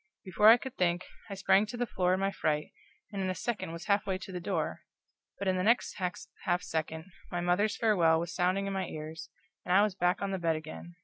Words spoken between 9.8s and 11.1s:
was back on the bed again.